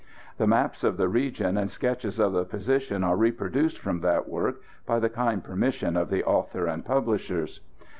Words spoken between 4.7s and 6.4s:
by the kind permission of the